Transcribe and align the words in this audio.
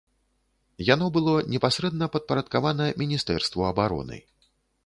Яно 0.93 1.09
было 1.17 1.35
непасрэдна 1.53 2.09
падпарадкавана 2.17 2.89
міністэрству 3.03 3.71
абароны. 3.73 4.17